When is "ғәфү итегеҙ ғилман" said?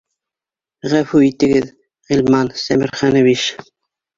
0.93-2.53